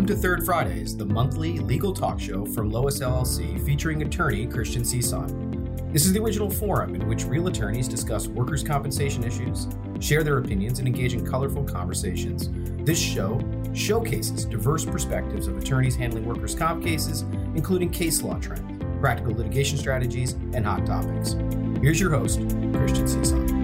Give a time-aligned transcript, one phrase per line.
[0.00, 4.80] Welcome to Third Fridays, the monthly legal talk show from Lois LLC featuring attorney Christian
[4.80, 5.92] Cison.
[5.92, 9.68] This is the original forum in which real attorneys discuss workers' compensation issues,
[10.00, 12.48] share their opinions, and engage in colorful conversations.
[12.82, 13.38] This show
[13.74, 17.20] showcases diverse perspectives of attorneys handling workers' comp cases,
[17.54, 21.36] including case law trends, practical litigation strategies, and hot topics.
[21.82, 23.59] Here's your host, Christian Cison.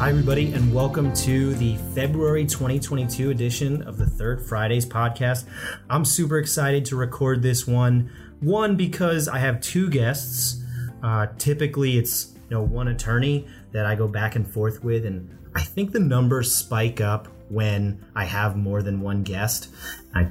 [0.00, 5.44] Hi, everybody, and welcome to the February 2022 edition of the Third Fridays podcast.
[5.90, 8.10] I'm super excited to record this one.
[8.40, 10.64] One, because I have two guests.
[11.02, 15.36] Uh, typically, it's you know one attorney that I go back and forth with, and
[15.54, 19.68] I think the numbers spike up when I have more than one guest.
[20.14, 20.30] I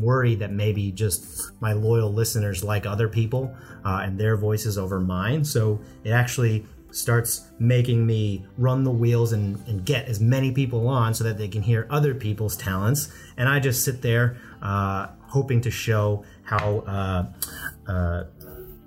[0.00, 4.98] worried that maybe just my loyal listeners like other people uh, and their voices over
[4.98, 5.44] mine.
[5.44, 6.64] So it actually
[6.94, 11.36] starts making me run the wheels and, and get as many people on so that
[11.36, 13.12] they can hear other people's talents.
[13.36, 18.24] And I just sit there uh, hoping to show how uh, uh,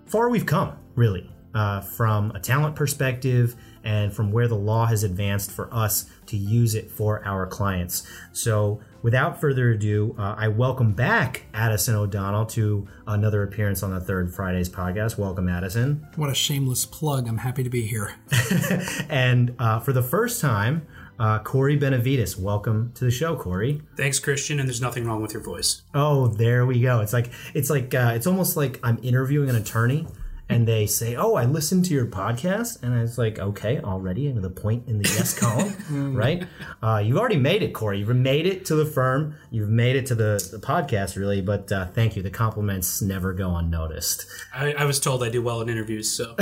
[0.06, 5.04] far we've come, really, uh, from a talent perspective and from where the law has
[5.04, 8.08] advanced for us to use it for our clients.
[8.32, 14.02] So, without further ado, uh, I welcome back Addison O'Donnell to another appearance on the
[14.02, 15.18] Third Fridays podcast.
[15.18, 16.06] Welcome, Addison.
[16.18, 17.26] What a shameless plug.
[17.26, 18.16] I'm happy to be here.
[19.10, 20.86] and uh, for the first time,
[21.20, 22.36] uh, Corey Benavides.
[22.36, 23.82] Welcome to the show, Corey.
[23.96, 24.60] Thanks, Christian.
[24.60, 25.84] And there's nothing wrong with your voice.
[25.94, 27.00] Oh, there we go.
[27.00, 30.06] It's like it's like uh, it's almost like I'm interviewing an attorney
[30.50, 34.28] and they say, "Oh, I listened to your podcast," and I was like, "Okay, already
[34.28, 36.46] into the point in the yes column, right?
[36.82, 38.00] Uh, you've already made it, Corey.
[38.00, 39.36] You've made it to the firm.
[39.52, 41.42] You've made it to the, the podcast, really.
[41.42, 42.24] But uh, thank you.
[42.24, 44.26] The compliments never go unnoticed.
[44.54, 46.36] I, I was told I do well in interviews, so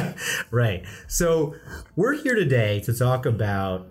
[0.50, 0.84] right.
[1.06, 1.54] So
[1.96, 3.88] we're here today to talk about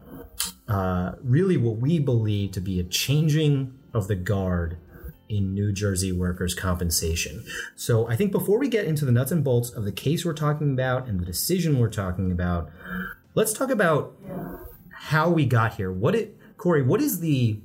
[0.67, 4.77] uh, really what we believe to be a changing of the guard
[5.31, 7.43] in New Jersey workers' compensation.
[7.75, 10.33] So I think before we get into the nuts and bolts of the case we're
[10.33, 12.69] talking about and the decision we're talking about,
[13.33, 14.15] let's talk about
[14.91, 15.91] how we got here.
[15.91, 17.59] What it Corey, what is the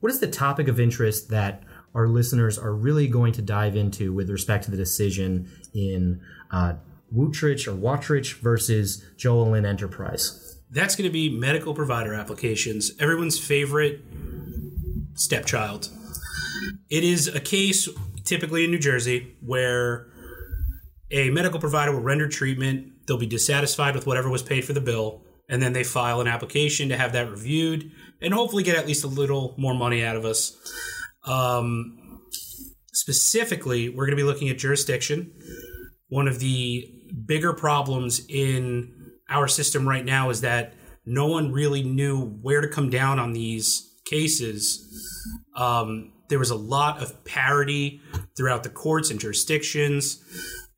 [0.00, 1.62] what is the topic of interest that
[1.94, 6.74] our listeners are really going to dive into with respect to the decision in uh,
[7.14, 10.56] Wootrich or Watrich versus Joel Lynn Enterprise?
[10.70, 12.90] that's going to be medical provider applications.
[12.98, 14.02] Everyone's favorite
[15.14, 15.88] stepchild.
[16.90, 17.88] It is a case
[18.24, 20.08] typically in New Jersey where
[21.10, 24.80] a medical provider will render treatment, they'll be dissatisfied with whatever was paid for the
[24.80, 27.90] bill, and then they file an application to have that reviewed
[28.20, 30.56] and hopefully get at least a little more money out of us.
[31.24, 32.20] Um,
[32.92, 35.32] specifically, we're going to be looking at jurisdiction.
[36.08, 36.84] One of the
[37.24, 40.74] bigger problems in our system right now is that
[41.04, 44.82] no one really knew where to come down on these cases.
[45.54, 48.00] Um, there was a lot of parity
[48.36, 50.22] throughout the courts and jurisdictions.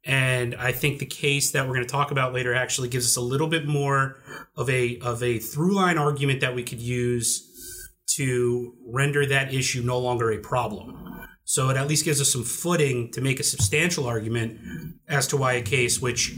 [0.04, 3.16] And I think the case that we're going to talk about later actually gives us
[3.16, 4.16] a little bit more
[4.56, 7.44] of a of a through line argument that we could use
[8.16, 11.26] to render that issue no longer a problem.
[11.44, 14.60] So it at least gives us some footing to make a substantial argument
[15.08, 16.34] as to why a case which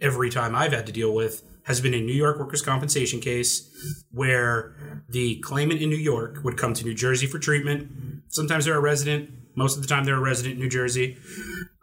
[0.00, 3.68] every time I've had to deal with has been a New York workers' compensation case
[4.10, 4.74] where
[5.08, 7.90] the claimant in New York would come to New Jersey for treatment.
[8.28, 11.18] Sometimes they're a resident, most of the time they're a resident in New Jersey.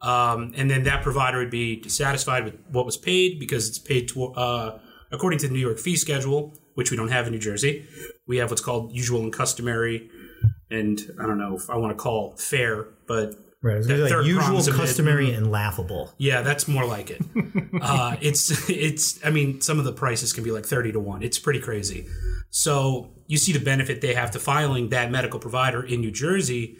[0.01, 4.07] Um, and then that provider would be dissatisfied with what was paid because it's paid
[4.09, 4.79] to, uh,
[5.11, 7.85] according to the New York fee schedule, which we don't have in New Jersey.
[8.27, 10.09] We have what's called usual and customary,
[10.69, 13.35] and I don't know if I want to call fair, but
[13.67, 16.13] Right, it's like usual, customary, and laughable.
[16.17, 17.21] yeah, that's more like it.
[17.81, 19.23] uh, it's it's.
[19.25, 21.21] I mean, some of the prices can be like thirty to one.
[21.21, 22.07] It's pretty crazy.
[22.49, 26.77] So you see the benefit they have to filing that medical provider in New Jersey,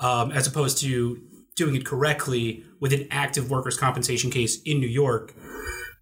[0.00, 1.18] um, as opposed to
[1.56, 5.34] doing it correctly with an active workers' compensation case in New York,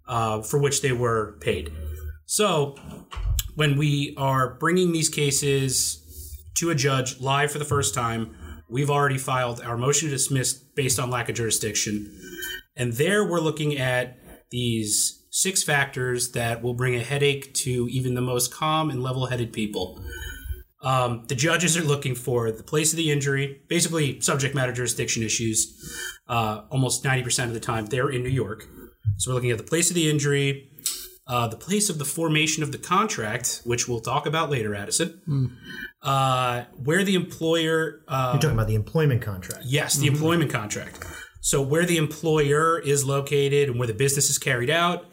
[0.09, 1.73] uh, for which they were paid.
[2.25, 2.75] So
[3.55, 6.03] when we are bringing these cases
[6.57, 8.35] to a judge live for the first time,
[8.69, 12.13] we've already filed our motion to dismiss based on lack of jurisdiction.
[12.77, 14.19] And there we're looking at
[14.51, 19.27] these six factors that will bring a headache to even the most calm and level
[19.27, 20.01] headed people.
[20.83, 25.23] Um, the judges are looking for the place of the injury, basically subject matter jurisdiction
[25.23, 25.95] issues.
[26.29, 28.67] Uh, almost 90% of the time, they're in New York.
[29.17, 30.71] So we're looking at the place of the injury,
[31.27, 35.21] uh, the place of the formation of the contract, which we'll talk about later, Addison.
[36.07, 39.65] Uh, where the employer uh, You're talking about the employment contract.
[39.67, 41.05] Yes, the employment contract.
[41.41, 45.07] So where the employer is located and where the business is carried out,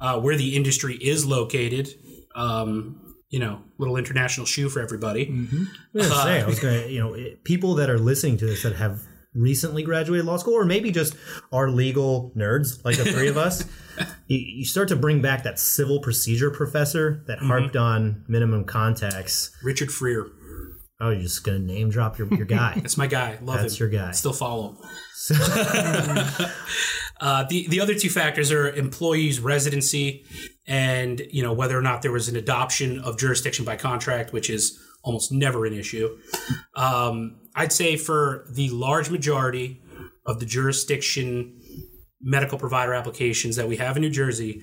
[0.00, 1.88] uh, where the industry is located,
[2.34, 5.26] um, you know, little international shoe for everybody.
[5.28, 5.66] I
[5.98, 8.62] was gonna say, I was gonna, you know, it- people that are listening to this
[8.64, 9.02] that have
[9.34, 11.14] recently graduated law school, or maybe just
[11.52, 13.64] are legal nerds like the three of us,
[14.26, 19.50] you, you start to bring back that civil procedure professor that harped on minimum contacts.
[19.62, 20.26] Richard Freer.
[21.00, 22.74] Oh, you're just gonna name drop your, your guy.
[22.80, 23.38] That's my guy.
[23.42, 23.62] Love it.
[23.62, 23.90] That's him.
[23.90, 24.10] your guy.
[24.12, 24.76] Still follow.
[27.20, 30.24] uh, the the other two factors are employees' residency
[30.66, 34.50] and you know whether or not there was an adoption of jurisdiction by contract, which
[34.50, 36.18] is almost never an issue.
[36.76, 39.82] Um, I'd say for the large majority
[40.26, 41.60] of the jurisdiction
[42.20, 44.62] medical provider applications that we have in New Jersey,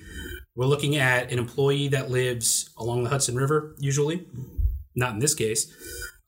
[0.54, 4.26] we're looking at an employee that lives along the Hudson River, usually,
[4.94, 5.72] not in this case,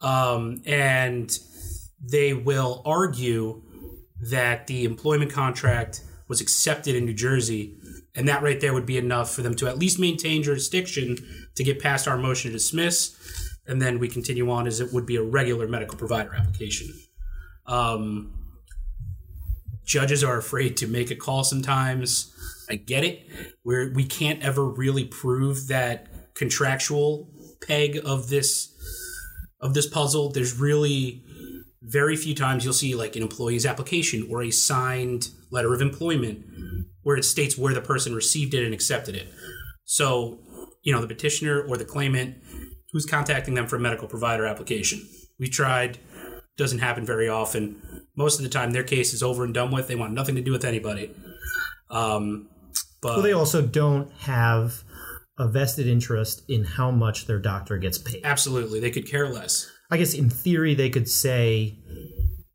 [0.01, 1.39] um, and
[2.01, 3.63] they will argue
[4.31, 7.77] that the employment contract was accepted in New Jersey,
[8.15, 11.17] and that right there would be enough for them to at least maintain jurisdiction
[11.57, 13.17] to get past our motion to dismiss,
[13.67, 16.89] and then we continue on as it would be a regular medical provider application.
[17.67, 18.33] Um,
[19.85, 22.33] judges are afraid to make a call sometimes.
[22.71, 23.27] I get it.
[23.65, 27.29] We're we can't ever really prove that contractual
[27.67, 28.73] peg of this
[29.61, 30.31] of this puzzle.
[30.31, 31.25] There's really
[31.83, 36.45] very few times you'll see like an employee's application or a signed letter of employment
[37.03, 39.29] where it states where the person received it and accepted it.
[39.85, 40.41] So,
[40.83, 42.37] you know, the petitioner or the claimant
[42.93, 45.01] who's contacting them for a medical provider application.
[45.39, 45.99] We tried,
[46.57, 48.07] doesn't happen very often.
[48.17, 49.89] Most of the time, their case is over and done with.
[49.89, 51.15] They want nothing to do with anybody.
[51.91, 52.49] Um,
[53.01, 54.85] but Well, they also don't have
[55.41, 58.21] a vested interest in how much their doctor gets paid.
[58.25, 59.71] absolutely, they could care less.
[59.91, 61.79] I guess in theory they could say,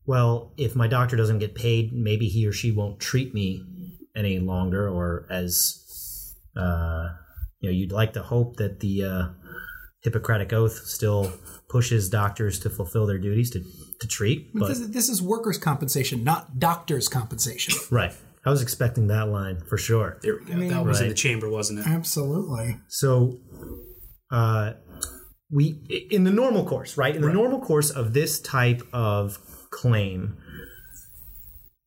[0.05, 3.63] well, if my doctor doesn't get paid, maybe he or she won't treat me
[4.15, 5.81] any longer, or as
[6.55, 7.07] uh,
[7.59, 9.27] you know, you'd like to hope that the uh,
[10.03, 11.33] Hippocratic Oath still
[11.67, 13.63] pushes doctors to fulfill their duties to,
[13.99, 14.51] to treat.
[14.53, 17.73] But this, is- this is workers' compensation, not doctors' compensation.
[17.91, 18.13] right,
[18.45, 20.19] I was expecting that line for sure.
[20.21, 20.69] There we go.
[20.69, 21.87] that was in the chamber, wasn't it?
[21.87, 22.79] Absolutely.
[22.87, 23.39] So,
[24.31, 24.73] uh,
[25.51, 27.15] we in the normal course, right?
[27.15, 29.39] In the normal course of this type of
[29.71, 30.37] claim,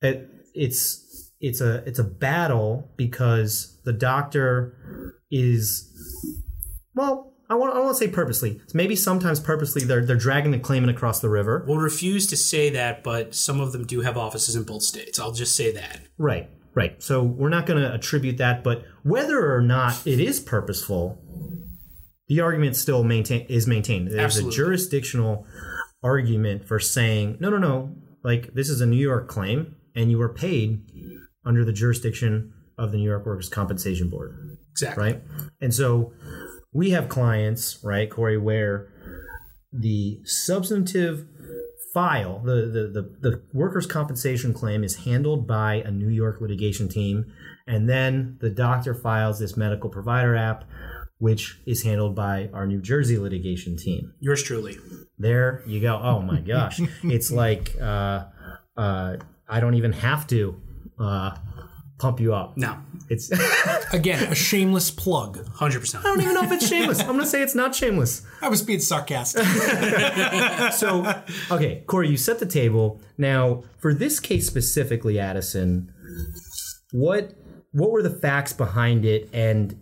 [0.01, 5.93] it, it's it's a it's a battle because the doctor is
[6.95, 7.35] well.
[7.51, 8.61] I want, I want to say purposely.
[8.75, 11.65] Maybe sometimes purposely they're they're dragging the claimant across the river.
[11.67, 15.19] We'll refuse to say that, but some of them do have offices in both states.
[15.19, 16.03] I'll just say that.
[16.19, 17.03] Right, right.
[17.03, 21.19] So we're not going to attribute that, but whether or not it is purposeful,
[22.29, 24.09] the argument still maintain is maintained.
[24.09, 24.55] There's Absolutely.
[24.55, 25.47] a jurisdictional
[26.03, 30.19] argument for saying, no, no, no, like this is a New York claim, and you
[30.19, 30.83] were paid
[31.47, 35.03] under the jurisdiction of the New York Workers' Compensation Board, Exactly.
[35.03, 35.23] right?
[35.61, 36.13] And so
[36.73, 38.89] we have clients, right, Corey, where
[39.73, 41.27] the substantive
[41.93, 46.89] file, the, the, the, the workers' compensation claim is handled by a New York litigation
[46.89, 47.25] team,
[47.67, 50.65] and then the doctor files this medical provider app,
[51.19, 54.15] which is handled by our New Jersey litigation team.
[54.21, 54.79] Yours truly.
[55.19, 56.01] There you go.
[56.03, 56.81] Oh my gosh.
[57.03, 58.27] it's like uh,
[58.77, 59.17] uh,
[59.49, 60.61] I don't even have to
[60.99, 61.37] uh,
[61.99, 62.57] pump you up.
[62.57, 62.79] No,
[63.09, 63.31] It's
[63.93, 65.39] Again, a shameless plug.
[65.57, 65.99] 100%.
[65.99, 67.01] I don't even know if it's shameless.
[67.01, 68.23] I'm gonna say it's not shameless.
[68.41, 69.45] I was being sarcastic.
[70.73, 71.05] So,
[71.51, 73.01] okay, Corey, you set the table.
[73.17, 75.93] Now, for this case specifically, Addison,
[76.93, 77.33] what
[77.73, 79.29] what were the facts behind it?
[79.33, 79.77] And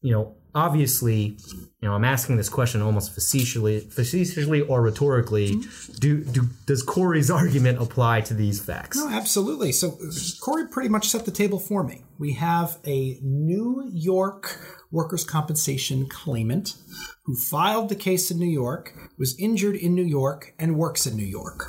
[0.00, 1.36] you know, obviously,
[1.80, 5.56] you know, I'm asking this question almost facetiously, facetiously or rhetorically.
[5.98, 8.96] Do do does Corey's argument apply to these facts?
[8.96, 9.72] No, absolutely.
[9.72, 9.98] So
[10.40, 12.04] Corey pretty much set the table for me.
[12.18, 14.58] We have a New York
[14.90, 16.76] workers' compensation claimant
[17.24, 21.16] who filed the case in New York, was injured in New York, and works in
[21.16, 21.64] New York.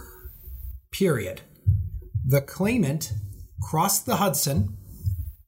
[0.91, 1.41] Period.
[2.25, 3.13] The claimant
[3.61, 4.77] crossed the Hudson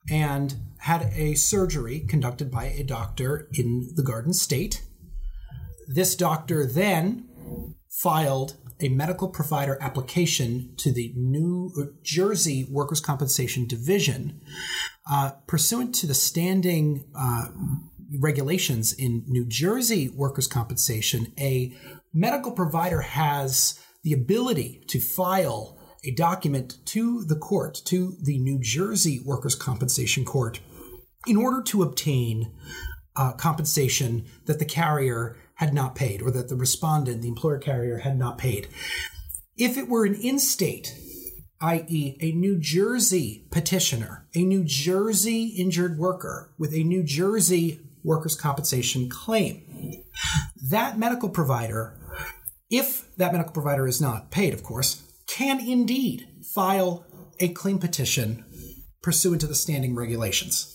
[0.10, 4.84] and had a surgery conducted by a doctor in the Garden State.
[5.88, 7.27] This doctor then
[7.89, 11.72] filed a medical provider application to the New
[12.04, 14.42] Jersey Workers' Compensation Division
[15.10, 17.48] uh, pursuant to the standing uh,
[18.20, 21.34] regulations in New Jersey workers' compensation.
[21.39, 21.75] A
[22.13, 28.60] medical provider has the ability to file a document to the court, to the New
[28.60, 30.60] Jersey Workers' Compensation Court,
[31.27, 32.51] in order to obtain
[33.15, 38.00] uh, compensation that the carrier had not paid or that the respondent, the employer carrier,
[38.00, 38.67] had not paid.
[39.58, 40.94] If it were an in state,
[41.62, 48.36] i.e., a New Jersey petitioner, a New Jersey injured worker with a New Jersey workers'
[48.36, 50.03] compensation claim.
[50.70, 51.98] That medical provider,
[52.70, 57.05] if that medical provider is not paid, of course, can indeed file
[57.39, 58.46] a claim petition
[59.01, 60.75] pursuant to the standing regulations.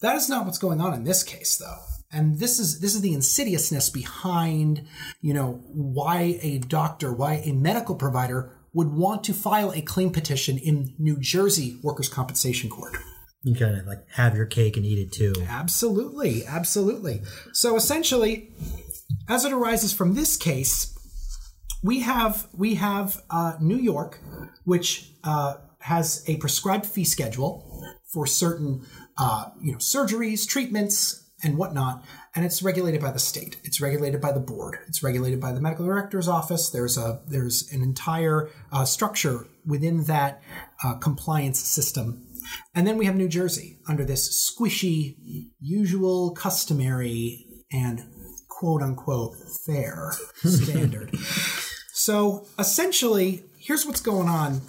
[0.00, 1.78] That is not what's going on in this case, though.
[2.12, 4.86] And this is this is the insidiousness behind,
[5.20, 10.10] you know, why a doctor, why a medical provider would want to file a claim
[10.10, 12.96] petition in New Jersey workers' compensation court.
[13.42, 15.32] You kind of like have your cake and eat it too.
[15.48, 17.22] Absolutely, absolutely.
[17.52, 18.52] So essentially,
[19.28, 20.94] as it arises from this case,
[21.82, 24.20] we have we have uh, New York,
[24.64, 28.84] which uh, has a prescribed fee schedule for certain
[29.18, 32.04] uh, you know surgeries, treatments, and whatnot,
[32.34, 33.56] and it's regulated by the state.
[33.64, 34.78] It's regulated by the board.
[34.88, 36.70] It's regulated by the medical director's office.
[36.70, 40.42] There's a there's an entire uh, structure within that
[40.84, 42.22] uh, compliance system.
[42.74, 45.16] And then we have New Jersey under this squishy,
[45.60, 48.04] usual, customary, and
[48.48, 49.34] quote unquote
[49.66, 50.12] fair
[50.44, 51.16] standard.
[51.92, 54.62] so essentially, here's what's going on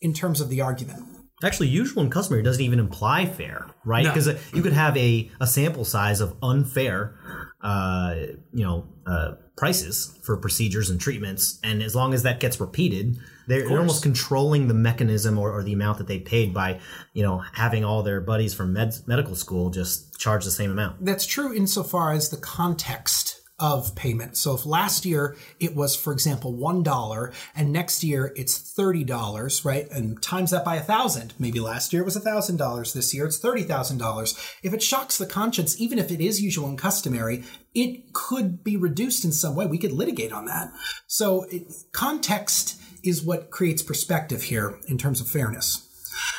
[0.00, 1.04] in terms of the argument.
[1.44, 4.04] Actually, usual and customary doesn't even imply fair, right?
[4.04, 4.12] No.
[4.12, 7.16] Because you could have a, a sample size of unfair,
[7.62, 8.14] uh,
[8.52, 13.18] you know, uh, prices for procedures and treatments, and as long as that gets repeated,
[13.46, 16.80] they're, they're almost controlling the mechanism or, or the amount that they paid by,
[17.12, 21.04] you know, having all their buddies from med- medical school just charge the same amount.
[21.04, 24.36] That's true insofar as the context of payment.
[24.36, 29.90] So if last year it was, for example, $1 and next year it's $30, right?
[29.90, 31.34] And times that by a thousand.
[31.38, 32.92] Maybe last year it was $1,000.
[32.92, 34.58] This year it's $30,000.
[34.62, 37.42] If it shocks the conscience, even if it is usual and customary,
[37.74, 39.66] it could be reduced in some way.
[39.66, 40.72] We could litigate on that.
[41.06, 45.84] So it, context is what creates perspective here in terms of fairness.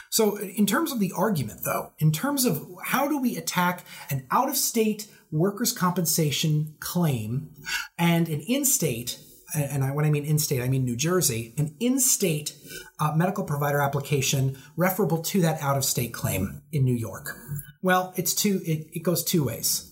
[0.10, 4.26] So, in terms of the argument, though, in terms of how do we attack an
[4.32, 7.52] out of state workers' compensation claim
[7.98, 9.20] and an in state,
[9.54, 12.56] and when I mean in state, I mean New Jersey, an in state
[13.00, 17.36] uh, medical provider application referable to that out of state claim in New York?
[17.82, 19.86] Well, it's two, it, it goes two ways.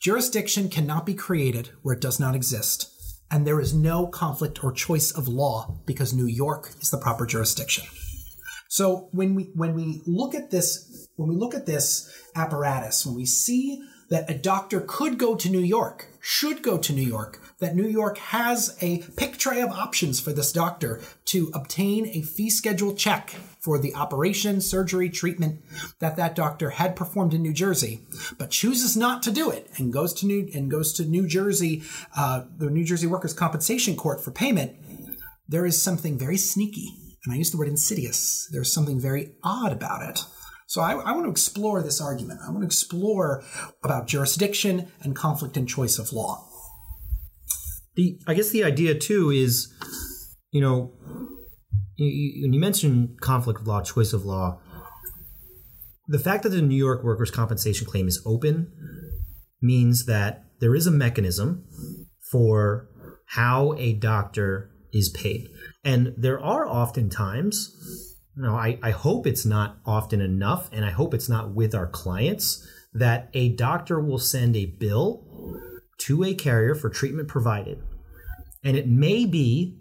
[0.00, 2.86] Jurisdiction cannot be created where it does not exist.
[3.30, 7.26] And there is no conflict or choice of law because New York is the proper
[7.26, 7.84] jurisdiction.
[8.68, 13.14] So when we when we look at this when we look at this apparatus, when
[13.14, 17.40] we see that a doctor could go to New York, should go to New York,
[17.60, 22.22] that New York has a pick tray of options for this doctor to obtain a
[22.22, 25.62] fee schedule check for the operation, surgery, treatment
[26.00, 28.00] that that doctor had performed in New Jersey,
[28.36, 31.82] but chooses not to do it and goes to New and goes to New Jersey,
[32.16, 34.76] uh, the New Jersey Workers' Compensation Court for payment.
[35.48, 38.48] There is something very sneaky and I use the word insidious.
[38.50, 40.24] There's something very odd about it.
[40.70, 42.38] So I, I, want to explore this argument.
[42.46, 43.42] I want to explore
[43.82, 46.46] about jurisdiction and conflict and choice of law.
[47.96, 49.66] The I guess the idea too is,
[50.52, 50.92] you know,
[51.96, 54.60] you, when you mentioned conflict of law, choice of law,
[56.06, 58.70] the fact that the New York workers' compensation claim is open
[59.60, 61.66] means that there is a mechanism
[62.30, 62.88] for
[63.30, 65.48] how a doctor is paid.
[65.84, 67.74] And there are often times,
[68.40, 71.86] know, I, I hope it's not often enough, and I hope it's not with our
[71.86, 75.24] clients, that a doctor will send a bill
[75.98, 77.82] to a carrier for treatment provided.
[78.62, 79.76] And it may be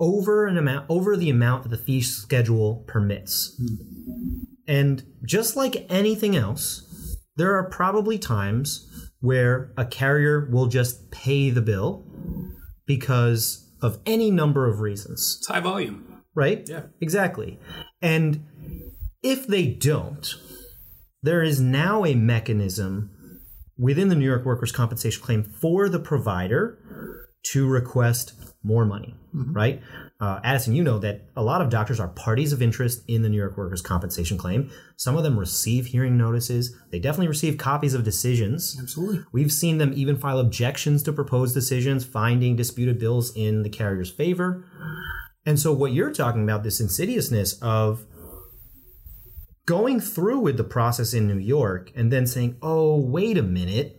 [0.00, 3.60] over an amount over the amount that the fee schedule permits.
[4.66, 8.88] And just like anything else, there are probably times
[9.20, 12.04] where a carrier will just pay the bill
[12.86, 15.36] because of any number of reasons.
[15.38, 16.11] It's high volume.
[16.34, 16.66] Right?
[16.68, 16.84] Yeah.
[17.00, 17.58] Exactly.
[18.00, 18.46] And
[19.22, 20.34] if they don't,
[21.22, 23.10] there is now a mechanism
[23.78, 26.78] within the New York workers' compensation claim for the provider
[27.44, 29.82] to request more money, right?
[30.20, 33.28] Uh, Addison, you know that a lot of doctors are parties of interest in the
[33.28, 34.70] New York workers' compensation claim.
[34.96, 36.72] Some of them receive hearing notices.
[36.92, 38.76] They definitely receive copies of decisions.
[38.80, 39.24] Absolutely.
[39.32, 44.10] We've seen them even file objections to proposed decisions, finding disputed bills in the carrier's
[44.10, 44.64] favor.
[45.44, 48.06] And so, what you're talking about, this insidiousness of
[49.66, 53.96] going through with the process in New York and then saying, oh, wait a minute,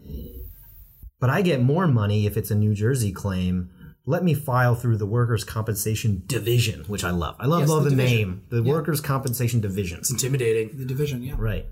[1.19, 3.69] but I get more money if it's a New Jersey claim.
[4.05, 7.37] Let me file through the Workers' Compensation Division, which I love.
[7.39, 9.99] I love, Yes, love the the, name, the Workers' Compensation Division.
[9.99, 10.77] It's intimidating.
[10.77, 11.35] The division, yeah.
[11.37, 11.67] Right.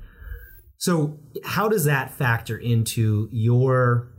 [0.77, 4.10] So, how does that factor into your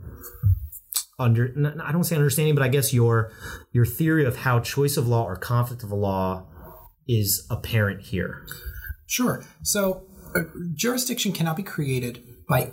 [1.19, 1.53] under?
[1.83, 3.31] I don't say understanding, but I guess your
[3.71, 6.45] your theory of how choice of law or conflict of law
[7.07, 8.45] is apparent here.
[9.07, 9.43] Sure.
[9.63, 10.03] So
[10.35, 10.41] uh,
[10.73, 12.71] jurisdiction cannot be created by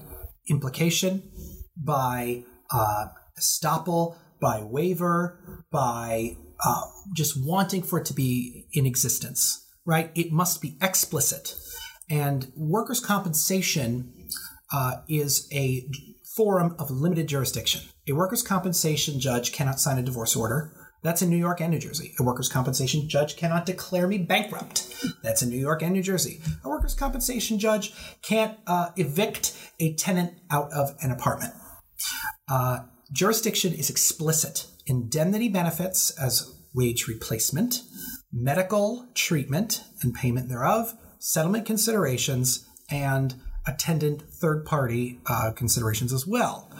[0.48, 1.30] implication,
[1.76, 3.06] by uh,
[3.38, 6.82] estoppel, by waiver, by uh,
[7.14, 10.10] just wanting for it to be in existence, right?
[10.14, 11.54] It must be explicit.
[12.08, 14.12] And workers' compensation
[14.72, 15.86] uh, is a
[16.36, 17.82] forum of limited jurisdiction.
[18.08, 20.72] A workers' compensation judge cannot sign a divorce order.
[21.02, 22.14] That's in New York and New Jersey.
[22.18, 24.92] A workers' compensation judge cannot declare me bankrupt.
[25.22, 26.40] That's in New York and New Jersey.
[26.62, 31.54] A workers' compensation judge can't uh, evict a tenant out of an apartment.
[32.48, 32.80] Uh,
[33.12, 34.66] jurisdiction is explicit.
[34.86, 37.82] Indemnity benefits as wage replacement,
[38.32, 43.34] medical treatment and payment thereof, settlement considerations, and
[43.66, 46.70] attendant third party uh, considerations as well.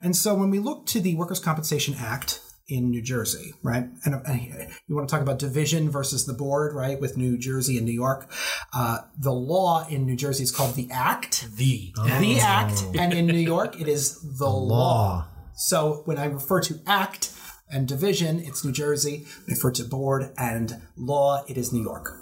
[0.00, 3.86] And so when we look to the Workers' Compensation Act, in New Jersey, right?
[4.04, 7.00] And, and, you want to talk about division versus the board, right?
[7.00, 8.30] With New Jersey and New York,
[8.74, 11.92] uh, the law in New Jersey is called the Act, The.
[11.96, 14.66] the Act, and in New York it is the, law.
[14.66, 15.28] law.
[15.56, 17.32] So when I refer to Act
[17.70, 19.26] and division, it's New Jersey.
[19.26, 22.12] I refer to board and law, it is New York.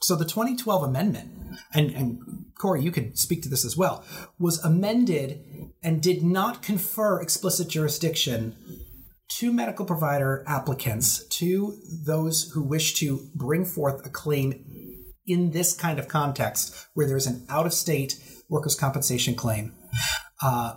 [0.00, 4.04] So the 2012 amendment, and, and Corey, you can speak to this as well,
[4.38, 5.42] was amended
[5.82, 8.54] and did not confer explicit jurisdiction
[9.28, 14.64] to medical provider applicants, to those who wish to bring forth a claim
[15.26, 19.74] in this kind of context where there's an out of state workers' compensation claim.
[20.42, 20.74] Uh,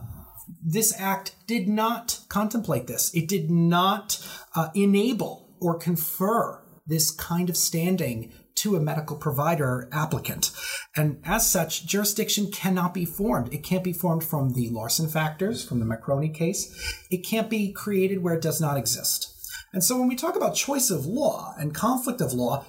[0.64, 3.14] this act did not contemplate this.
[3.14, 4.26] It did not
[4.56, 8.32] uh, enable or confer this kind of standing
[8.64, 10.52] to a medical provider applicant.
[10.96, 13.54] And as such, jurisdiction cannot be formed.
[13.54, 16.74] It can't be formed from the Larson factors, from the Marconi case.
[17.12, 19.30] It can't be created where it does not exist.
[19.74, 22.66] And so when we talk about choice of law and conflict of law,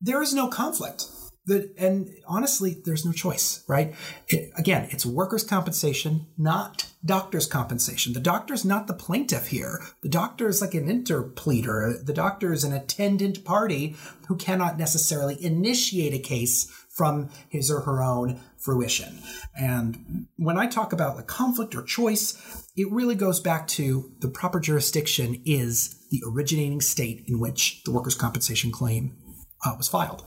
[0.00, 1.06] there is no conflict.
[1.46, 3.94] The, and honestly, there's no choice, right?
[4.28, 8.12] It, again, it's workers' compensation, not doctor's compensation.
[8.12, 9.80] The doctor's not the plaintiff here.
[10.02, 12.04] The doctor is like an interpleader.
[12.04, 13.96] The doctor is an attendant party
[14.28, 19.18] who cannot necessarily initiate a case from his or her own fruition.
[19.58, 24.28] And when I talk about the conflict or choice, it really goes back to the
[24.28, 29.16] proper jurisdiction is the originating state in which the workers' compensation claim
[29.64, 30.24] uh, was filed.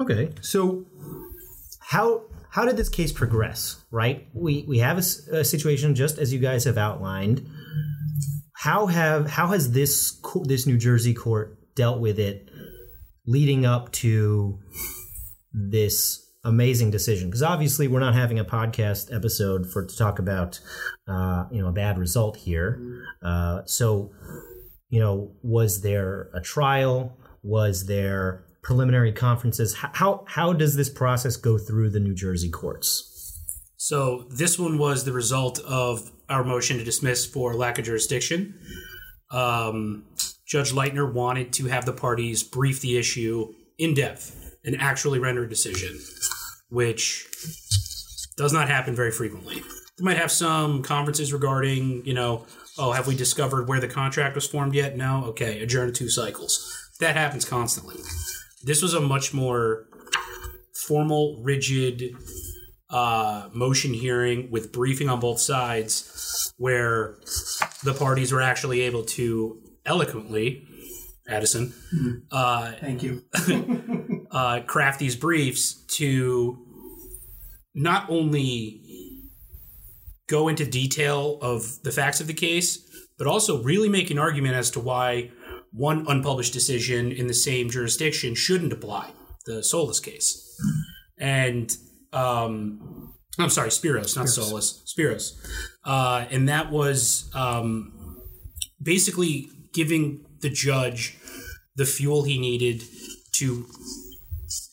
[0.00, 0.86] Okay, so
[1.80, 3.84] how how did this case progress?
[3.90, 7.46] Right, we we have a, a situation just as you guys have outlined.
[8.56, 12.50] How have how has this this New Jersey court dealt with it,
[13.26, 14.58] leading up to
[15.52, 17.28] this amazing decision?
[17.28, 20.60] Because obviously we're not having a podcast episode for to talk about
[21.08, 23.02] uh, you know a bad result here.
[23.22, 24.12] Uh, so
[24.90, 27.16] you know, was there a trial?
[27.42, 29.74] Was there preliminary conferences.
[29.74, 33.06] How how does this process go through the New Jersey courts?
[33.76, 38.54] So this one was the result of our motion to dismiss for lack of jurisdiction.
[39.30, 40.04] Um,
[40.46, 45.44] Judge Leitner wanted to have the parties brief the issue in depth and actually render
[45.44, 45.98] a decision,
[46.68, 47.26] which
[48.36, 49.62] does not happen very frequently.
[49.98, 52.46] They might have some conferences regarding, you know,
[52.78, 54.96] oh, have we discovered where the contract was formed yet?
[54.96, 55.24] No?
[55.28, 56.76] Okay, adjourn two cycles.
[57.00, 57.96] That happens constantly.
[58.62, 59.86] This was a much more
[60.86, 62.14] formal, rigid
[62.90, 67.16] uh, motion hearing with briefing on both sides, where
[67.84, 70.66] the parties were actually able to eloquently,
[71.28, 71.72] Addison,
[72.32, 73.22] uh, Thank you.
[74.30, 76.58] uh, craft these briefs to
[77.74, 79.30] not only
[80.28, 84.54] go into detail of the facts of the case, but also really make an argument
[84.54, 85.30] as to why
[85.72, 89.10] one unpublished decision in the same jurisdiction shouldn't apply,
[89.46, 90.58] the Solus case.
[91.18, 91.74] And
[92.12, 95.32] um, I'm sorry, Spiros, not Solus, Spiros.
[95.84, 98.18] Uh, and that was um,
[98.82, 101.18] basically giving the judge
[101.76, 102.82] the fuel he needed
[103.32, 103.66] to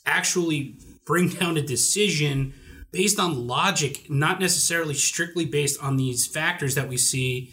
[0.05, 2.53] actually bring down a decision
[2.91, 7.51] based on logic, not necessarily strictly based on these factors that we see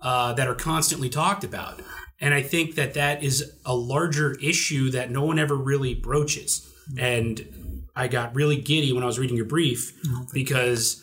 [0.00, 1.80] uh, that are constantly talked about.
[2.20, 6.70] And I think that that is a larger issue that no one ever really broaches.
[6.98, 9.92] And I got really giddy when I was reading your brief
[10.32, 11.02] because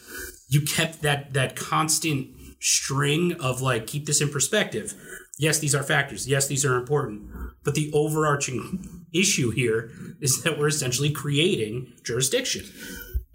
[0.49, 4.93] you kept that that constant string of like keep this in perspective.
[5.39, 6.27] Yes, these are factors.
[6.27, 7.29] Yes, these are important.
[7.63, 12.65] But the overarching issue here is that we're essentially creating jurisdiction.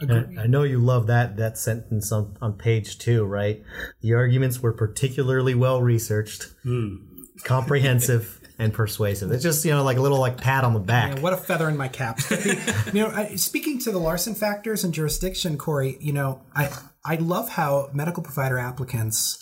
[0.01, 3.63] I, I know you love that that sentence on, on page two, right?
[4.01, 6.97] The arguments were particularly well researched, hmm.
[7.45, 9.31] Comprehensive, and persuasive.
[9.33, 11.17] It's just you know like a little like pat on the back.
[11.17, 12.21] Yeah, what a feather in my cap.
[12.93, 16.71] you know, I, speaking to the Larson factors and jurisdiction, Corey, you know, I
[17.05, 19.39] I love how medical provider applicants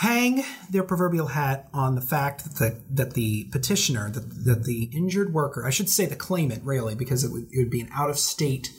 [0.00, 4.84] hang their proverbial hat on the fact that the, that the petitioner, that, that the
[4.94, 7.90] injured worker, I should say the claimant, really, because it would, it would be an
[7.92, 8.72] out of state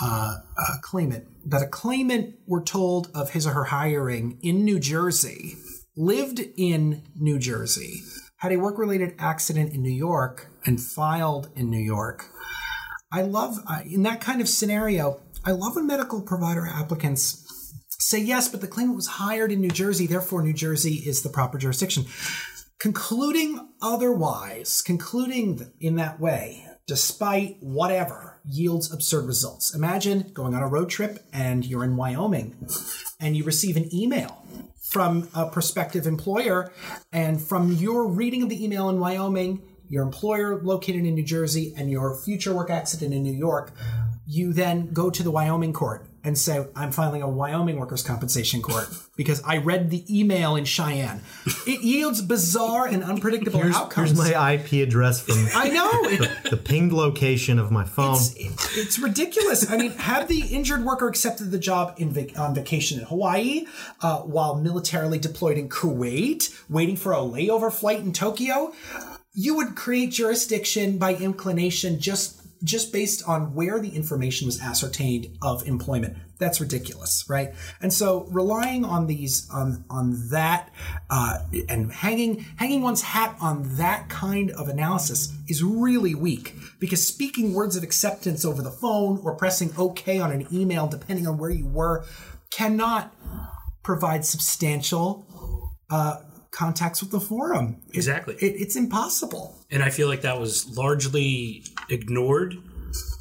[0.00, 4.80] uh, uh, claimant, that a claimant, we're told, of his or her hiring in New
[4.80, 5.56] Jersey,
[5.96, 8.02] lived in New Jersey,
[8.38, 12.26] had a work related accident in New York, and filed in New York.
[13.12, 17.46] I love, uh, in that kind of scenario, I love when medical provider applicants
[17.98, 21.28] say yes, but the claimant was hired in New Jersey, therefore New Jersey is the
[21.28, 22.04] proper jurisdiction.
[22.80, 29.74] Concluding otherwise, concluding in that way, despite whatever, yields absurd results.
[29.74, 32.56] Imagine going on a road trip and you're in Wyoming
[33.20, 34.44] and you receive an email
[34.92, 36.70] from a prospective employer,
[37.12, 41.72] and from your reading of the email in Wyoming, your employer located in New Jersey,
[41.78, 43.72] and your future work accident in New York,
[44.26, 48.62] you then go to the Wyoming court and say, I'm filing a Wyoming workers' compensation
[48.62, 51.20] court because I read the email in Cheyenne.
[51.66, 54.10] It yields bizarre and unpredictable here's, outcomes.
[54.16, 55.90] Here's my IP address from I know.
[56.22, 58.14] The, the pinged location of my phone.
[58.16, 59.70] it's, it- it's ridiculous.
[59.70, 63.64] I mean, have the injured worker accepted the job in vac- on vacation in Hawaii
[64.00, 68.72] uh, while militarily deployed in Kuwait, waiting for a layover flight in Tokyo?
[69.34, 75.36] You would create jurisdiction by inclination just just based on where the information was ascertained
[75.42, 76.16] of employment.
[76.38, 77.54] That's ridiculous, right?
[77.80, 80.70] And so relying on these on on that
[81.10, 87.06] uh, and hanging hanging one's hat on that kind of analysis is really weak because
[87.06, 91.38] speaking words of acceptance over the phone or pressing OK on an email, depending on
[91.38, 92.04] where you were,
[92.50, 93.14] cannot
[93.82, 95.26] provide substantial
[95.90, 96.16] uh,
[96.50, 97.80] contacts with the forum.
[97.90, 98.34] It- Exactly.
[98.34, 99.58] it, it's impossible.
[99.70, 102.56] and I feel like that was largely ignored.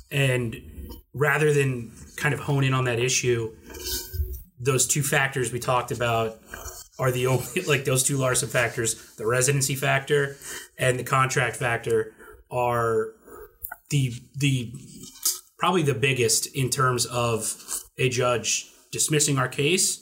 [0.09, 0.55] And
[1.13, 3.55] rather than kind of hone in on that issue,
[4.59, 6.39] those two factors we talked about
[6.99, 10.37] are the only like those two Larson factors, the residency factor
[10.77, 12.13] and the contract factor
[12.49, 13.13] are
[13.89, 14.73] the the
[15.57, 17.55] probably the biggest in terms of
[17.97, 20.01] a judge dismissing our case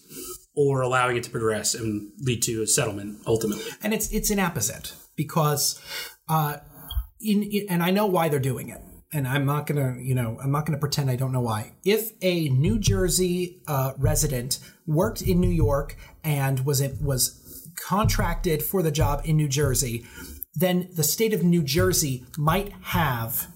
[0.55, 3.63] or allowing it to progress and lead to a settlement ultimately.
[3.83, 5.81] and it's it's inapposite because
[6.27, 6.57] uh
[7.19, 10.37] in, in and I know why they're doing it and I'm not gonna you know
[10.41, 15.21] I'm not gonna pretend I don't know why if a New Jersey uh, resident worked
[15.21, 20.05] in New York and was it was contracted for the job in New Jersey
[20.55, 23.47] then the state of New Jersey might have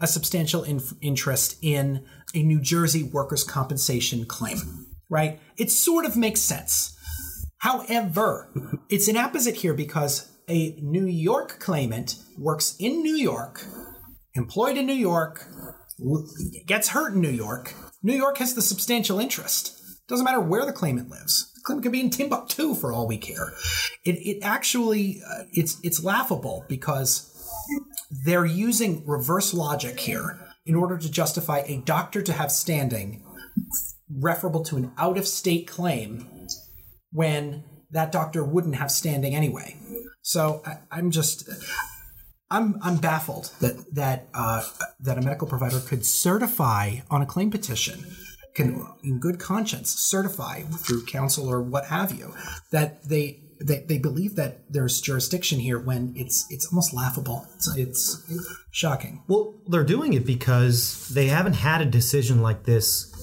[0.00, 5.40] a substantial in- interest in a New Jersey workers' compensation claim, right?
[5.56, 6.96] It sort of makes sense.
[7.58, 8.52] However,
[8.88, 13.64] it's inapposite here because a New York claimant works in New York,
[14.34, 15.46] employed in New York,
[16.66, 17.74] gets hurt in New York.
[18.02, 19.74] New York has the substantial interest.
[20.08, 21.52] Doesn't matter where the claimant lives.
[21.54, 23.52] The claimant could be in Timbuktu for all we care.
[24.04, 27.34] It, it actually uh, it's it's laughable because
[28.24, 33.22] they're using reverse logic here in order to justify a doctor to have standing
[34.10, 36.26] referable to an out of state claim
[37.12, 39.76] when that doctor wouldn't have standing anyway.
[40.28, 41.48] So I, I'm just.
[42.50, 44.62] I'm, I'm baffled that that uh,
[45.00, 48.04] that a medical provider could certify on a claim petition,
[48.54, 52.34] can in good conscience certify through counsel or what have you,
[52.72, 57.46] that they they, they believe that there's jurisdiction here when it's it's almost laughable.
[57.54, 59.22] It's, it's shocking.
[59.28, 63.14] Well, they're doing it because they haven't had a decision like this,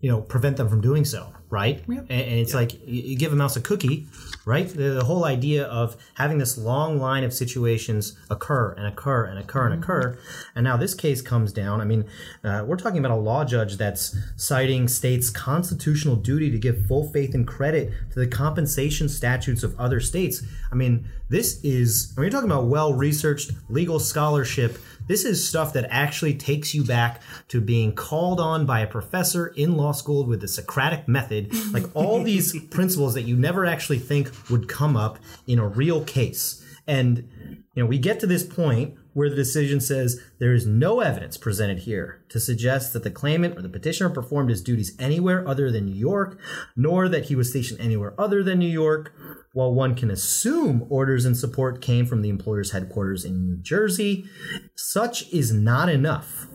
[0.00, 1.82] you know, prevent them from doing so, right?
[1.86, 4.06] And, and it's like you you give a mouse a cookie,
[4.44, 4.68] right?
[4.68, 9.38] The, the whole idea of having this long line of situations occur and occur and
[9.38, 10.18] occur and occur,
[10.54, 11.80] and now this case comes down.
[11.80, 12.04] I mean,
[12.44, 17.08] uh, we're talking about a law judge that's citing states' constitutional duty to give full
[17.10, 20.42] faith and credit to the compensation statutes of other states.
[20.70, 24.78] I mean, this is when you're talking about well researched legal scholarship.
[25.08, 29.48] This is stuff that actually takes you back to being called on by a professor
[29.48, 33.98] in law school with the Socratic method, like all these principles that you never actually
[33.98, 36.62] think would come up in a real case.
[36.86, 41.00] And you know, we get to this point where the decision says there is no
[41.00, 45.46] evidence presented here to suggest that the claimant or the petitioner performed his duties anywhere
[45.48, 46.38] other than New York,
[46.76, 49.14] nor that he was stationed anywhere other than New York.
[49.56, 54.26] While one can assume orders and support came from the employer's headquarters in New Jersey,
[54.74, 56.46] such is not enough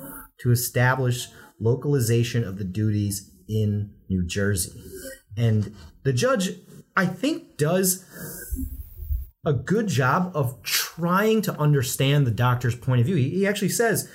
[0.41, 4.79] to establish localization of the duties in New Jersey.
[5.35, 6.51] And the judge,
[6.95, 8.05] I think, does
[9.43, 13.15] a good job of trying to understand the doctor's point of view.
[13.15, 14.07] He, actually says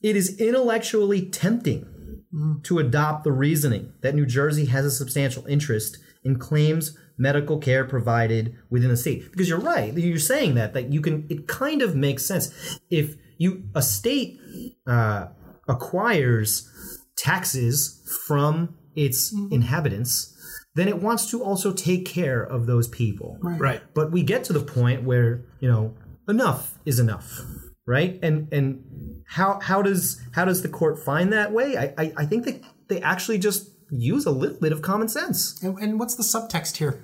[0.00, 2.62] it is intellectually tempting mm.
[2.62, 7.84] to adopt the reasoning that New Jersey has a substantial interest in claims medical care
[7.84, 9.30] provided within the state.
[9.30, 11.26] Because you're right, you're saying that that you can.
[11.28, 14.40] It kind of makes sense if you a state
[14.86, 15.28] uh,
[15.68, 16.68] acquires
[17.16, 20.28] taxes from its inhabitants.
[20.74, 23.38] Then it wants to also take care of those people.
[23.42, 23.82] Right.
[23.94, 25.94] But we get to the point where, you know,
[26.26, 27.40] enough is enough.
[27.86, 28.18] Right?
[28.22, 31.76] And and how how does how does the court find that way?
[31.76, 35.62] I I, I think that they actually just use a little bit of common sense.
[35.62, 37.02] And, and what's the subtext here?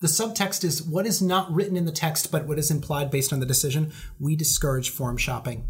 [0.00, 3.32] The subtext is what is not written in the text, but what is implied based
[3.32, 3.92] on the decision.
[4.18, 5.68] We discourage forum shopping.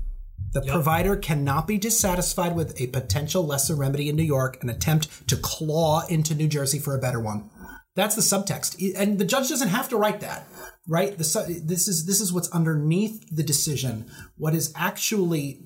[0.53, 5.29] The provider cannot be dissatisfied with a potential lesser remedy in New York and attempt
[5.29, 7.51] to claw into New Jersey for a better one.
[7.95, 10.47] That's the subtext, and the judge doesn't have to write that,
[10.87, 11.17] right?
[11.17, 14.11] The su- this is this is what's underneath the decision.
[14.37, 15.61] What is actually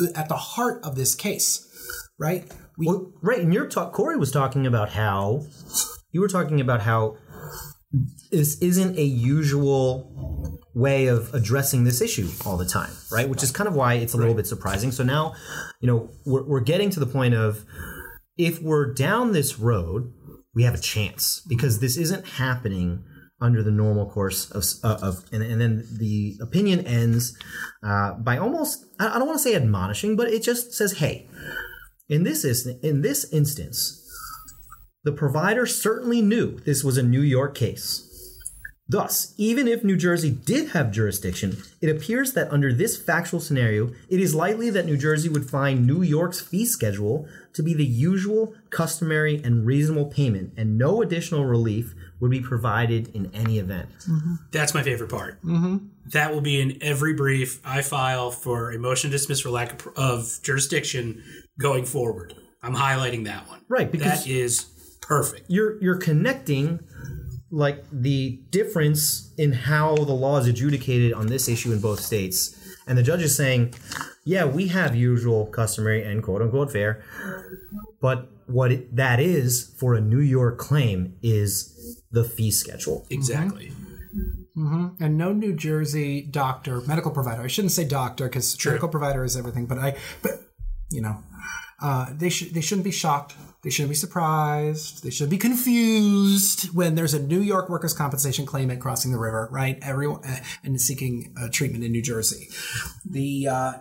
[0.00, 1.66] uh, at the heart of this case,
[2.18, 2.50] right?
[2.80, 5.44] We, Well, right, and your talk Corey was talking about how
[6.12, 7.16] you were talking about how
[8.30, 13.28] this isn't a usual way of addressing this issue all the time, right?
[13.28, 14.92] Which is kind of why it's a little bit surprising.
[14.92, 15.34] So now,
[15.80, 17.64] you know, we're, we're getting to the point of
[18.38, 20.12] if we're down this road,
[20.54, 23.04] we have a chance because this isn't happening
[23.42, 27.36] under the normal course of, uh, of and, and then the opinion ends
[27.82, 31.28] uh, by almost I don't want to say admonishing, but it just says, hey,
[32.10, 33.96] in this is in this instance,
[35.04, 38.06] the provider certainly knew this was a New York case.
[38.90, 43.92] Thus, even if New Jersey did have jurisdiction, it appears that under this factual scenario,
[44.08, 47.84] it is likely that New Jersey would find New York's fee schedule to be the
[47.84, 53.88] usual, customary, and reasonable payment, and no additional relief would be provided in any event.
[54.50, 55.40] That's my favorite part.
[55.44, 55.86] Mm-hmm.
[56.06, 59.86] That will be in every brief I file for a motion to dismiss for lack
[59.86, 61.22] of, of jurisdiction
[61.60, 62.34] going forward.
[62.62, 63.60] I'm highlighting that one.
[63.68, 64.66] Right, because- that is
[65.02, 65.46] perfect.
[65.48, 66.78] you're you're connecting
[67.50, 72.56] like the difference in how the law is adjudicated on this issue in both states
[72.86, 73.74] and the judge is saying
[74.24, 77.02] yeah we have usual customary and quote unquote fair
[78.00, 83.72] but what it, that is for a new york claim is the fee schedule Exactly.
[84.16, 84.64] Mm-hmm.
[84.64, 85.02] Mm-hmm.
[85.02, 87.42] and no New Jersey doctor, medical provider.
[87.42, 90.32] I shouldn't say doctor because medical provider is everything, but I, but
[90.90, 91.22] you know,
[91.80, 93.34] uh, they should they shouldn't be shocked.
[93.62, 95.02] They shouldn't be surprised.
[95.02, 99.48] They shouldn't be confused when there's a New York workers' compensation claimant crossing the river,
[99.50, 99.78] right?
[99.82, 102.48] Everyone uh, and seeking uh, treatment in New Jersey.
[103.08, 103.72] The uh,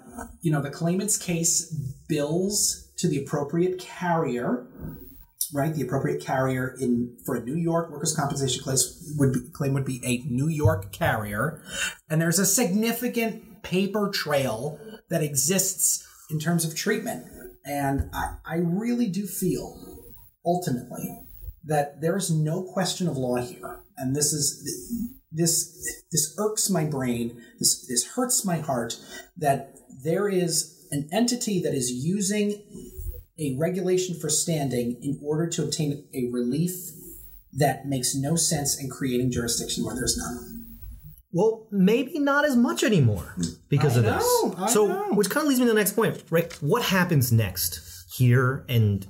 [0.42, 1.74] you know the claimant's case
[2.08, 4.68] bills to the appropriate carrier
[5.54, 5.74] right?
[5.74, 8.78] The appropriate carrier in for a New York workers' compensation claim
[9.18, 11.62] would be, claim would be a New York carrier,
[12.10, 17.26] and there's a significant paper trail that exists in terms of treatment.
[17.66, 19.78] And I, I really do feel,
[20.46, 21.20] ultimately,
[21.66, 26.86] that there is no question of law here, and this is this this irks my
[26.86, 27.42] brain.
[27.60, 28.98] This this hurts my heart
[29.38, 32.64] that there is an entity that is using
[33.38, 36.72] a regulation for standing in order to obtain a relief
[37.54, 40.59] that makes no sense in creating jurisdiction where there's none.
[41.32, 43.36] Well maybe not as much anymore
[43.68, 45.14] because I of know, this I so know.
[45.14, 46.52] which kind of leads me to the next point right?
[46.62, 47.82] What happens next
[48.14, 49.06] here and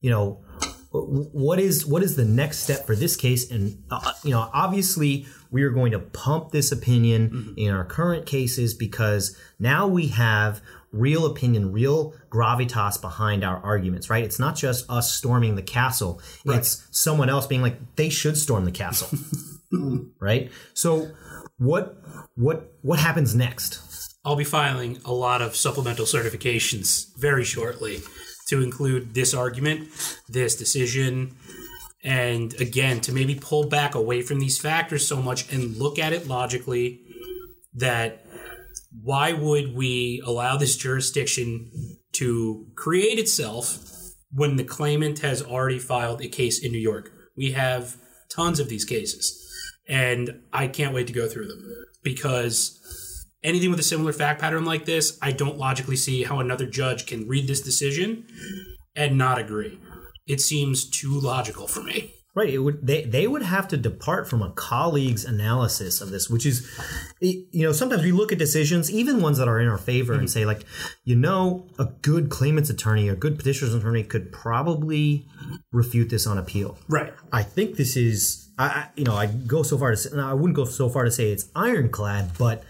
[0.00, 0.44] you know
[0.92, 3.50] what is what is the next step for this case?
[3.50, 8.26] And uh, you know obviously we are going to pump this opinion in our current
[8.26, 10.60] cases because now we have
[10.92, 14.24] real opinion real gravitas behind our arguments right?
[14.24, 16.20] It's not just us storming the castle.
[16.46, 19.18] It's someone else being like they should storm the castle
[20.20, 20.50] right?
[20.72, 21.10] So
[21.58, 21.96] what
[22.34, 23.86] what what happens next
[24.26, 28.00] I'll be filing a lot of supplemental certifications very shortly
[28.48, 29.88] to include this argument,
[30.28, 31.36] this decision,
[32.02, 36.12] and again, to maybe pull back away from these factors so much and look at
[36.12, 37.02] it logically
[37.74, 38.26] that
[39.00, 41.70] why would we allow this jurisdiction
[42.12, 43.78] to create itself
[44.32, 47.12] when the claimant has already filed a case in New York?
[47.36, 47.96] We have
[48.28, 49.45] tons of these cases,
[49.88, 51.64] and I can't wait to go through them
[52.02, 56.66] because anything with a similar fact pattern like this, I don't logically see how another
[56.66, 58.26] judge can read this decision
[58.94, 59.78] and not agree.
[60.26, 62.12] It seems too logical for me.
[62.34, 62.50] Right.
[62.50, 66.44] It would they they would have to depart from a colleague's analysis of this, which
[66.44, 66.68] is,
[67.18, 70.24] you know, sometimes we look at decisions, even ones that are in our favor, and
[70.24, 70.40] mm-hmm.
[70.40, 70.66] say like,
[71.04, 75.26] you know, a good claimant's attorney, a good petitioner's attorney could probably
[75.72, 76.76] refute this on appeal.
[76.88, 77.14] Right.
[77.32, 80.32] I think this is I, you know I go so far to say, no, I
[80.32, 82.64] wouldn't go so far to say it's ironclad, but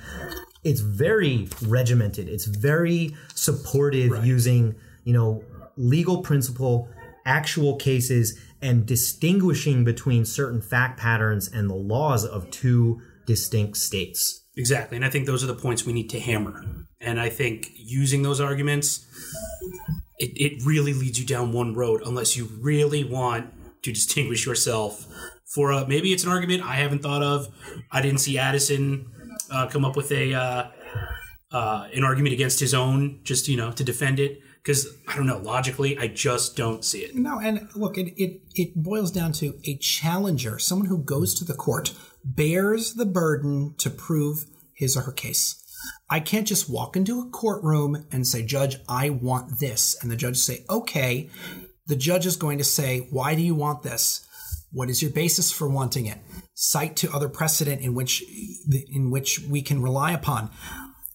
[0.64, 2.28] it's very regimented.
[2.28, 5.44] It's very supportive using you know
[5.76, 6.88] legal principle,
[7.24, 14.44] actual cases, and distinguishing between certain fact patterns and the laws of two distinct states.
[14.56, 14.96] Exactly.
[14.96, 16.64] And I think those are the points we need to hammer.
[17.00, 19.06] And I think using those arguments,
[20.18, 25.06] it, it really leads you down one road unless you really want to distinguish yourself
[25.46, 27.48] for a, maybe it's an argument I haven't thought of.
[27.90, 29.10] I didn't see Addison
[29.50, 30.68] uh, come up with a uh,
[31.52, 34.40] uh, an argument against his own, just you know, to defend it.
[34.62, 37.14] Because I don't know, logically, I just don't see it.
[37.14, 41.44] No, and look, it, it, it boils down to a challenger, someone who goes to
[41.44, 41.92] the court,
[42.24, 45.62] bears the burden to prove his or her case.
[46.10, 49.96] I can't just walk into a courtroom and say, Judge, I want this.
[50.02, 51.30] And the judge say, okay.
[51.86, 54.25] The judge is going to say, why do you want this?
[54.76, 56.18] What is your basis for wanting it?
[56.52, 58.22] Cite to other precedent in which
[58.90, 60.50] in which we can rely upon.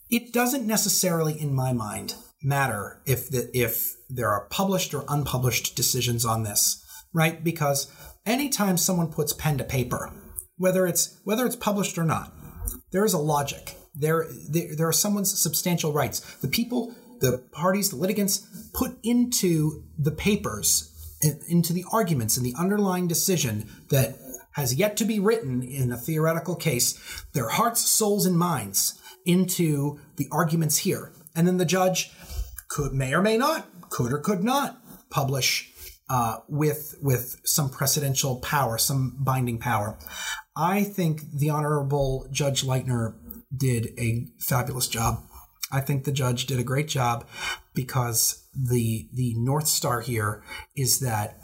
[0.10, 5.76] It doesn't necessarily, in my mind, matter if the, if there are published or unpublished
[5.76, 7.44] decisions on this, right?
[7.44, 7.88] Because
[8.26, 10.12] anytime someone puts pen to paper,
[10.58, 12.34] whether it's whether it's published or not,
[12.92, 13.76] there is a logic.
[13.94, 16.20] There, there, there are someone's substantial rights.
[16.38, 18.40] The people, the parties, the litigants
[18.74, 20.91] put into the papers,
[21.48, 24.18] into the arguments, in the underlying decision that
[24.54, 30.00] has yet to be written in a theoretical case, their hearts, souls, and minds into
[30.18, 31.14] the arguments here.
[31.36, 32.12] And then the judge
[32.68, 35.72] could, may or may not, could or could not publish
[36.10, 39.98] uh, with with some precedential power, some binding power.
[40.56, 43.16] I think the Honorable Judge Leitner
[43.56, 45.24] did a fabulous job.
[45.72, 47.26] I think the judge did a great job
[47.74, 50.44] because the the north star here
[50.76, 51.40] is that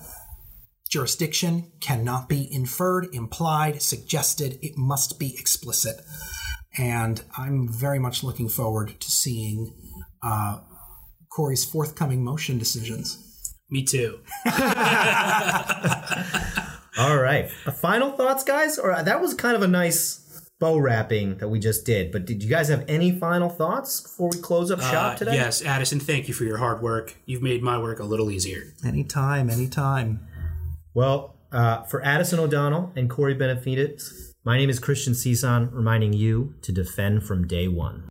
[0.90, 4.58] jurisdiction cannot be inferred, implied, suggested.
[4.62, 6.02] It must be explicit.
[6.78, 9.74] And I'm very much looking forward to seeing
[10.24, 10.60] uh,
[11.30, 13.24] Corey's forthcoming motion decisions.
[13.70, 14.20] Me too.
[16.98, 17.50] All right.
[17.82, 18.80] Final thoughts, guys?
[18.80, 20.27] Or uh, that was kind of a nice
[20.60, 22.12] bow wrapping that we just did.
[22.12, 25.36] But did you guys have any final thoughts before we close up shop Uh, today?
[25.36, 27.15] yes, Addison, thank you for your hard work.
[27.26, 28.74] You've made my work a little easier.
[28.86, 30.20] Anytime, anytime.
[30.93, 36.56] Well, uh, for Addison O'Donnell and Corey Benavides, my name is Christian Cisan, reminding you
[36.63, 38.10] to defend from day one.